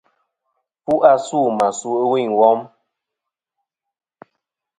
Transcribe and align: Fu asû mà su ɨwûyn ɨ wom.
Fu 0.83 0.95
asû 1.11 1.39
mà 1.57 1.67
su 1.79 1.89
ɨwûyn 2.03 2.29
ɨ 2.33 2.37
wom. 2.39 2.59